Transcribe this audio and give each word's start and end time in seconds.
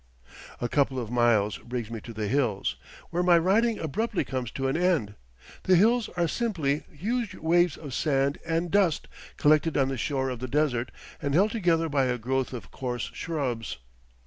A 0.59 0.67
couple 0.67 0.97
of 0.97 1.11
miles 1.11 1.59
brings 1.59 1.91
me 1.91 2.01
to 2.01 2.11
the 2.11 2.27
hills, 2.27 2.75
where 3.11 3.21
my 3.21 3.37
riding 3.37 3.77
abruptly 3.77 4.23
comes 4.23 4.49
to 4.49 4.67
an 4.67 4.75
end; 4.75 5.13
the 5.65 5.75
hills 5.75 6.09
are 6.17 6.27
simply 6.27 6.85
huge 6.91 7.35
waves 7.35 7.77
of 7.77 7.93
sand 7.93 8.39
and 8.43 8.71
dust 8.71 9.07
collected 9.37 9.77
on 9.77 9.89
the 9.89 9.97
shore 9.97 10.29
of 10.31 10.39
the 10.39 10.47
desert 10.47 10.89
and 11.21 11.35
held 11.35 11.51
together 11.51 11.87
by 11.87 12.05
a 12.05 12.17
growth 12.17 12.51
of 12.51 12.71
coarse 12.71 13.11
shrubs. 13.13 13.77